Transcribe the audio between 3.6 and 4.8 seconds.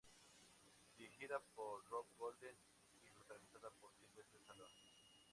por Sylvester Stallone.